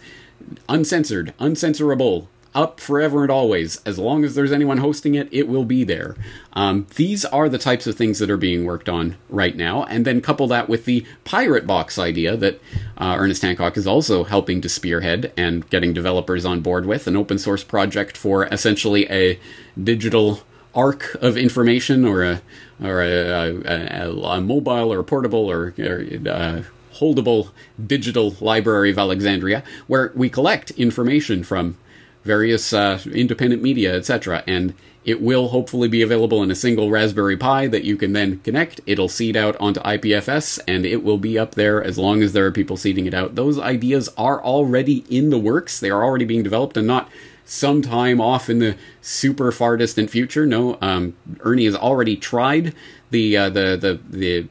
uncensored, 0.69 1.35
uncensorable, 1.39 2.27
up 2.55 2.81
forever 2.81 3.23
and 3.23 3.31
always. 3.31 3.81
As 3.85 3.99
long 3.99 4.25
as 4.25 4.35
there's 4.35 4.53
anyone 4.53 4.79
hosting 4.79 5.15
it, 5.15 5.29
it 5.33 5.49
will 5.49 5.65
be 5.65 5.85
there. 5.85 6.17
Um, 6.53 6.87
these 6.95 7.25
are 7.25 7.49
the 7.49 7.59
types 7.59 7.87
of 7.87 7.97
things 7.97 8.19
that 8.21 8.31
are 8.31 8.37
being 8.37 8.65
worked 8.65 8.89
on 8.89 9.17
right 9.29 9.57
now. 9.57 9.85
And 9.85 10.05
then 10.05 10.21
couple 10.21 10.47
that 10.49 10.69
with 10.69 10.85
the 10.85 11.05
pirate 11.25 11.67
box 11.67 11.99
idea 11.99 12.37
that 12.37 12.61
uh, 12.97 13.17
Ernest 13.19 13.43
Hancock 13.43 13.77
is 13.77 13.87
also 13.87 14.25
helping 14.25 14.61
to 14.61 14.69
spearhead 14.69 15.33
and 15.37 15.69
getting 15.71 15.93
developers 15.93 16.45
on 16.45 16.61
board 16.61 16.87
with 16.87 17.07
an 17.07 17.17
open 17.17 17.39
source 17.39 17.65
project 17.65 18.17
for 18.17 18.47
essentially 18.47 19.11
a 19.11 19.39
digital 19.83 20.43
arc 20.75 21.15
of 21.23 21.37
information 21.37 22.05
or 22.05 22.25
a 22.25 22.43
or 22.83 23.01
a, 23.01 23.63
a, 23.65 24.11
a 24.11 24.41
mobile 24.41 24.93
or 24.93 25.03
portable 25.05 25.49
or, 25.49 25.73
or 25.79 26.01
uh, 26.29 26.63
holdable 26.95 27.51
digital 27.85 28.37
library 28.41 28.91
of 28.91 28.99
Alexandria, 28.99 29.63
where 29.87 30.13
we 30.15 30.29
collect 30.29 30.71
information 30.73 31.45
from 31.45 31.77
various 32.25 32.73
uh, 32.73 33.01
independent 33.13 33.63
media, 33.63 33.95
etc. 33.95 34.43
And 34.47 34.75
it 35.05 35.21
will 35.21 35.49
hopefully 35.49 35.89
be 35.89 36.03
available 36.03 36.43
in 36.43 36.51
a 36.51 36.55
single 36.55 36.91
Raspberry 36.91 37.37
Pi 37.37 37.67
that 37.69 37.85
you 37.85 37.97
can 37.97 38.15
then 38.15 38.41
connect. 38.41 38.81
It'll 38.87 39.09
seed 39.09 39.37
out 39.37 39.57
onto 39.61 39.81
IPFS 39.81 40.59
and 40.67 40.87
it 40.87 41.05
will 41.05 41.19
be 41.19 41.39
up 41.39 41.55
there 41.55 41.83
as 41.83 41.99
long 41.99 42.23
as 42.23 42.33
there 42.33 42.47
are 42.47 42.53
people 42.53 42.79
seeding 42.79 43.05
it 43.07 43.13
out. 43.13 43.35
Those 43.35 43.59
ideas 43.59 44.09
are 44.17 44.43
already 44.43 45.05
in 45.11 45.29
the 45.29 45.39
works. 45.39 45.79
They 45.79 45.91
are 45.91 46.03
already 46.03 46.25
being 46.25 46.43
developed 46.43 46.77
and 46.79 46.87
not 46.87 47.11
sometime 47.45 48.21
off 48.21 48.49
in 48.49 48.59
the 48.61 48.77
super 49.03 49.53
far 49.53 49.77
distant 49.77 50.09
future. 50.09 50.47
No, 50.47 50.79
um, 50.81 51.15
Ernie 51.41 51.67
has 51.67 51.77
already 51.77 52.17
tried 52.17 52.75
the 53.11 53.37
uh, 53.37 53.51
the 53.51 53.77
the 53.77 54.01
the 54.09 54.49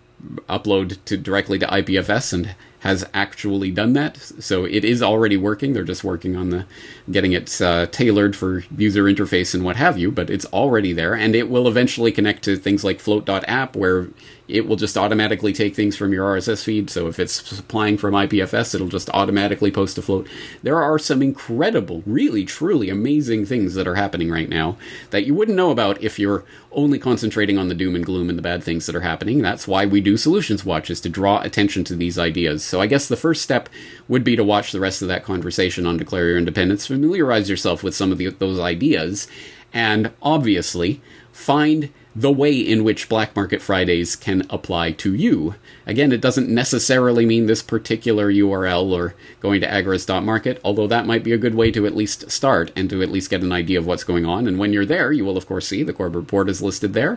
upload 0.47 1.03
to 1.05 1.17
directly 1.17 1.59
to 1.59 1.65
IPFS 1.65 2.31
and 2.33 2.55
has 2.83 3.05
actually 3.13 3.71
done 3.71 3.93
that. 3.93 4.17
So 4.17 4.65
it 4.65 4.83
is 4.83 5.01
already 5.01 5.37
working. 5.37 5.71
They're 5.71 5.85
just 5.85 6.03
working 6.03 6.35
on 6.35 6.49
the 6.49 6.65
getting 7.09 7.31
it 7.31 7.61
uh, 7.61 7.85
tailored 7.87 8.35
for 8.35 8.65
user 8.77 9.05
interface 9.05 9.53
and 9.55 9.63
what 9.63 9.77
have 9.77 9.97
you. 9.97 10.11
But 10.11 10.29
it's 10.29 10.45
already 10.47 10.91
there, 10.91 11.15
and 11.15 11.33
it 11.33 11.49
will 11.49 11.67
eventually 11.67 12.11
connect 12.11 12.43
to 12.43 12.57
things 12.57 12.83
like 12.83 12.99
Flote.app, 12.99 13.77
where 13.77 14.09
it 14.47 14.67
will 14.67 14.75
just 14.75 14.97
automatically 14.97 15.53
take 15.53 15.75
things 15.75 15.95
from 15.95 16.11
your 16.11 16.35
RSS 16.35 16.63
feed. 16.63 16.89
So 16.89 17.07
if 17.07 17.17
it's 17.17 17.47
supplying 17.47 17.97
from 17.97 18.13
IPFS, 18.13 18.75
it'll 18.75 18.89
just 18.89 19.09
automatically 19.11 19.71
post 19.71 19.95
to 19.95 20.01
Flote. 20.01 20.27
There 20.61 20.81
are 20.81 20.99
some 20.99 21.21
incredible, 21.21 22.03
really, 22.05 22.43
truly 22.43 22.89
amazing 22.89 23.45
things 23.45 23.73
that 23.75 23.87
are 23.87 23.95
happening 23.95 24.29
right 24.29 24.49
now 24.49 24.77
that 25.11 25.25
you 25.25 25.33
wouldn't 25.33 25.55
know 25.55 25.71
about 25.71 26.01
if 26.03 26.19
you're 26.19 26.43
only 26.73 26.99
concentrating 26.99 27.57
on 27.57 27.69
the 27.69 27.75
doom 27.75 27.95
and 27.95 28.05
gloom 28.05 28.29
and 28.29 28.37
the 28.37 28.43
bad 28.43 28.63
things 28.63 28.85
that 28.85 28.95
are 28.95 29.01
happening. 29.01 29.41
That's 29.41 29.67
why 29.67 29.85
we 29.85 30.01
do 30.01 30.17
Solutions 30.17 30.65
Watch, 30.65 30.89
is 30.89 30.99
to 31.01 31.09
draw 31.09 31.41
attention 31.41 31.83
to 31.85 31.95
these 31.95 32.19
ideas. 32.19 32.65
So 32.65 32.81
I 32.81 32.87
guess 32.87 33.07
the 33.07 33.15
first 33.15 33.41
step 33.41 33.69
would 34.09 34.23
be 34.23 34.35
to 34.35 34.43
watch 34.43 34.71
the 34.71 34.79
rest 34.79 35.01
of 35.01 35.07
that 35.07 35.23
conversation 35.23 35.85
on 35.85 35.97
Declare 35.97 36.29
Your 36.29 36.37
Independence, 36.37 36.87
familiarize 36.87 37.49
yourself 37.49 37.81
with 37.81 37.95
some 37.95 38.11
of 38.11 38.17
the, 38.17 38.29
those 38.29 38.59
ideas, 38.59 39.27
and 39.71 40.11
obviously 40.21 41.01
find 41.31 41.89
the 42.15 42.31
way 42.31 42.53
in 42.53 42.83
which 42.83 43.09
Black 43.09 43.35
Market 43.35 43.61
Fridays 43.61 44.15
can 44.15 44.43
apply 44.49 44.91
to 44.91 45.13
you. 45.13 45.55
Again, 45.87 46.11
it 46.11 46.21
doesn't 46.21 46.47
necessarily 46.47 47.25
mean 47.25 47.47
this 47.47 47.63
particular 47.63 48.31
URL 48.31 48.91
or 48.91 49.15
going 49.39 49.61
to 49.61 49.67
agorist.market, 49.67 50.61
although 50.63 50.87
that 50.87 51.07
might 51.07 51.23
be 51.23 51.31
a 51.31 51.37
good 51.37 51.55
way 51.55 51.71
to 51.71 51.87
at 51.87 51.95
least 51.95 52.29
start 52.29 52.71
and 52.75 52.89
to 52.89 53.01
at 53.01 53.09
least 53.09 53.31
get 53.31 53.41
an 53.41 53.51
idea 53.51 53.79
of 53.79 53.87
what's 53.87 54.03
going 54.03 54.25
on. 54.25 54.47
And 54.47 54.59
when 54.59 54.73
you're 54.73 54.85
there, 54.85 55.11
you 55.11 55.25
will, 55.25 55.37
of 55.37 55.47
course, 55.47 55.67
see 55.67 55.81
the 55.81 55.93
Corbett 55.93 56.21
Report 56.21 56.49
is 56.49 56.61
listed 56.61 56.93
there 56.93 57.13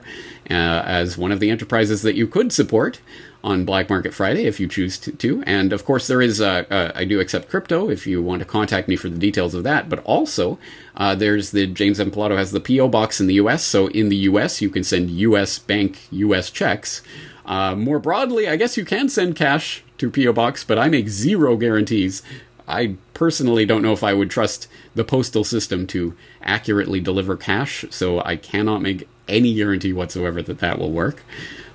uh, 0.50 0.82
as 0.86 1.18
one 1.18 1.32
of 1.32 1.40
the 1.40 1.50
enterprises 1.50 2.02
that 2.02 2.16
you 2.16 2.26
could 2.26 2.52
support 2.52 3.00
on 3.46 3.64
Black 3.64 3.88
Market 3.88 4.12
Friday 4.12 4.44
if 4.46 4.58
you 4.58 4.66
choose 4.66 4.98
to. 4.98 5.12
to. 5.12 5.42
And 5.46 5.72
of 5.72 5.84
course, 5.84 6.08
there 6.08 6.20
is 6.20 6.40
uh, 6.40 6.64
uh, 6.68 6.90
I 6.94 7.04
do 7.04 7.20
accept 7.20 7.48
crypto 7.48 7.88
if 7.88 8.04
you 8.06 8.20
want 8.20 8.40
to 8.40 8.44
contact 8.44 8.88
me 8.88 8.96
for 8.96 9.08
the 9.08 9.18
details 9.18 9.54
of 9.54 9.62
that. 9.62 9.88
But 9.88 10.00
also, 10.00 10.58
uh, 10.96 11.14
there's 11.14 11.52
the 11.52 11.66
James 11.68 12.00
M. 12.00 12.10
Pilato 12.10 12.36
has 12.36 12.50
the 12.50 12.60
PO 12.60 12.88
box 12.88 13.20
in 13.20 13.28
the 13.28 13.34
U.S. 13.34 13.64
So 13.64 13.86
in 13.86 14.08
the 14.08 14.16
U.S., 14.16 14.60
you 14.60 14.68
can 14.68 14.82
send 14.82 15.10
U.S. 15.10 15.60
bank 15.60 16.08
U.S. 16.10 16.50
checks. 16.50 17.02
Uh, 17.46 17.76
more 17.76 18.00
broadly, 18.00 18.48
I 18.48 18.56
guess 18.56 18.76
you 18.76 18.84
can 18.84 19.08
send 19.08 19.36
cash 19.36 19.84
to 19.98 20.10
PO 20.10 20.32
box, 20.32 20.64
but 20.64 20.78
I 20.78 20.88
make 20.88 21.08
zero 21.08 21.56
guarantees. 21.56 22.22
I 22.66 22.96
personally 23.14 23.64
don't 23.64 23.82
know 23.82 23.92
if 23.92 24.02
I 24.02 24.12
would 24.12 24.28
trust 24.28 24.66
the 24.96 25.04
postal 25.04 25.44
system 25.44 25.86
to 25.88 26.16
accurately 26.42 26.98
deliver 27.00 27.36
cash, 27.36 27.84
so 27.90 28.20
I 28.24 28.34
cannot 28.34 28.82
make 28.82 29.08
any 29.28 29.54
guarantee 29.54 29.92
whatsoever 29.92 30.42
that 30.42 30.58
that 30.58 30.80
will 30.80 30.90
work. 30.90 31.22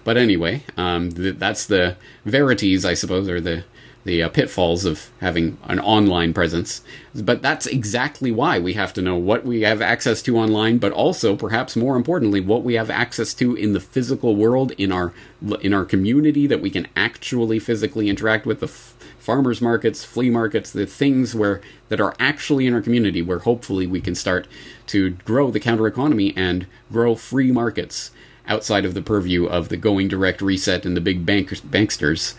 But 0.04 0.18
anyway, 0.18 0.64
um, 0.78 1.12
th- 1.12 1.38
that's 1.38 1.66
the 1.66 1.96
verities, 2.26 2.86
I 2.86 2.94
suppose, 2.94 3.30
or 3.30 3.40
the 3.40 3.64
the 4.04 4.24
uh, 4.24 4.30
pitfalls 4.30 4.86
of 4.86 5.12
having 5.20 5.58
an 5.66 5.80
online 5.80 6.34
presence. 6.34 6.82
But 7.14 7.42
that's 7.42 7.68
exactly 7.68 8.32
why 8.32 8.58
we 8.58 8.74
have 8.74 8.94
to 8.94 9.02
know 9.02 9.16
what 9.16 9.46
we 9.46 9.62
have 9.62 9.82
access 9.82 10.22
to 10.24 10.38
online, 10.38 10.80
but 10.80 10.92
also, 10.92 11.36
perhaps 11.36 11.76
more 11.76 11.96
importantly, 11.96 12.42
what 12.42 12.64
we 12.64 12.74
have 12.76 12.90
access 12.90 13.34
to 13.36 13.56
in 13.56 13.74
the 13.74 13.80
physical 13.80 14.36
world 14.36 14.72
in 14.72 14.92
our 14.92 15.14
in 15.62 15.74
our 15.74 15.86
community 15.86 16.48
that 16.48 16.62
we 16.62 16.70
can 16.70 16.88
actually 16.96 17.60
physically 17.60 18.10
interact 18.10 18.46
with 18.46 18.60
the 18.60 18.68
f- 18.68 18.96
farmers 19.20 19.62
markets, 19.62 20.04
flea 20.04 20.30
markets, 20.30 20.72
the 20.72 20.86
things 20.86 21.36
where 21.36 21.62
that 21.90 22.02
are 22.02 22.16
actually 22.20 22.66
in 22.66 22.74
our 22.74 22.82
community, 22.82 23.22
where 23.22 23.40
hopefully 23.40 23.86
we 23.86 24.02
can 24.02 24.16
start 24.16 24.48
to 24.88 25.12
grow 25.26 25.52
the 25.52 25.60
counter 25.60 25.86
economy 25.86 26.34
and 26.36 26.66
grow 26.92 27.14
free 27.14 27.52
markets 27.52 28.10
outside 28.52 28.84
of 28.84 28.94
the 28.94 29.02
purview 29.02 29.46
of 29.46 29.70
the 29.70 29.78
going 29.78 30.10
direct 30.10 30.42
reset 30.42 30.86
and 30.86 30.96
the 30.96 31.02
big 31.02 31.26
bank- 31.26 31.50
banksters. 31.50 32.36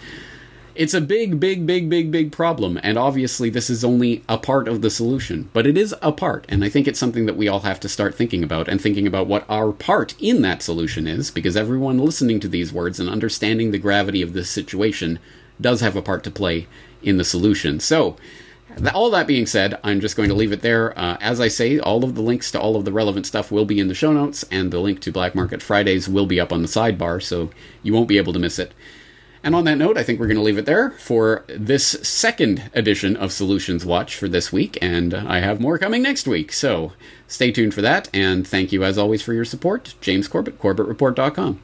It's 0.75 0.95
a 0.95 1.01
big, 1.01 1.41
big, 1.41 1.67
big, 1.67 1.91
big, 1.91 2.11
big 2.11 2.33
problem, 2.33 2.79
and 2.83 2.97
obviously 2.97 3.51
this 3.51 3.69
is 3.69 3.85
only 3.85 4.23
a 4.29 4.39
part 4.39 4.69
of 4.69 4.81
the 4.81 4.91
solution, 4.91 5.51
but 5.53 5.67
it 5.67 5.77
is 5.77 5.95
a 6.01 6.13
part, 6.13 6.47
and 6.49 6.65
I 6.65 6.71
think 6.71 6.87
it's 6.89 6.99
something 6.99 7.27
that 7.27 7.37
we 7.37 7.47
all 7.47 7.61
have 7.61 7.81
to 7.81 7.91
start 7.91 8.15
thinking 8.15 8.43
about 8.43 8.69
and 8.69 8.81
thinking 8.81 9.07
about 9.07 9.27
what 9.27 9.45
our 9.51 9.73
part 9.73 10.15
in 10.19 10.41
that 10.43 10.63
solution 10.63 11.07
is, 11.07 11.31
because 11.31 11.57
everyone 11.59 11.99
listening 11.99 12.41
to 12.41 12.49
these 12.49 12.73
words 12.73 12.99
and 12.99 13.09
understanding 13.09 13.71
the 13.71 13.79
gravity 13.79 14.23
of 14.23 14.33
this 14.33 14.49
situation 14.49 15.19
does 15.61 15.83
have 15.83 15.97
a 15.97 16.03
part 16.03 16.25
to 16.25 16.31
play 16.31 16.67
in 17.03 17.19
the 17.19 17.25
solution. 17.25 17.79
So, 17.79 18.17
all 18.95 19.11
that 19.11 19.27
being 19.27 19.47
said, 19.47 19.79
I'm 19.85 20.01
just 20.01 20.17
going 20.17 20.29
to 20.29 20.35
leave 20.35 20.53
it 20.53 20.63
there. 20.63 20.99
Uh, 20.99 21.17
as 21.21 21.41
I 21.41 21.49
say, 21.49 21.79
all 21.79 22.05
of 22.05 22.15
the 22.15 22.23
links 22.23 22.51
to 22.53 22.61
all 22.61 22.77
of 22.77 22.85
the 22.85 22.93
relevant 22.93 23.27
stuff 23.27 23.51
will 23.51 23.65
be 23.65 23.81
in 23.81 23.89
the 23.89 23.95
show 23.95 24.13
notes, 24.13 24.45
and 24.51 24.71
the 24.71 24.81
link 24.81 25.01
to 25.01 25.13
Black 25.13 25.35
Market 25.35 25.63
Fridays 25.63 26.09
will 26.09 26.27
be 26.27 26.41
up 26.41 26.53
on 26.53 26.63
the 26.63 26.69
sidebar, 26.69 27.23
so 27.23 27.51
you 27.83 27.93
won't 27.93 28.09
be 28.09 28.19
able 28.19 28.33
to 28.33 28.39
miss 28.39 28.59
it. 28.59 28.73
And 29.45 29.55
on 29.57 29.65
that 29.65 29.79
note, 29.79 29.99
I 29.99 30.05
think 30.05 30.21
we're 30.21 30.29
going 30.29 30.37
to 30.37 30.43
leave 30.43 30.59
it 30.59 30.67
there 30.67 30.93
for 30.93 31.45
this 31.49 31.85
second 31.85 32.71
edition 32.75 33.17
of 33.17 33.33
Solutions 33.33 33.85
Watch 33.85 34.15
for 34.15 34.29
this 34.29 34.53
week, 34.53 34.79
and 34.81 35.13
I 35.15 35.41
have 35.41 35.61
more 35.61 35.79
coming 35.79 36.03
next 36.03 36.29
week. 36.29 36.53
So 36.53 36.93
stay 37.27 37.51
tuned 37.51 37.75
for 37.75 37.83
that, 37.83 38.09
and 38.15 38.47
thank 38.47 38.71
you 38.73 38.85
as 38.85 38.99
always 38.99 39.23
for 39.23 39.33
your 39.33 39.45
support. 39.45 39.95
James 40.01 40.29
Corbett, 40.29 40.61
CorbettReport.com. 40.61 41.61